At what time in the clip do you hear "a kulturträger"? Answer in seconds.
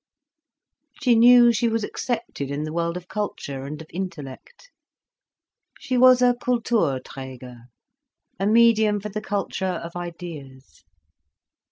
6.23-7.65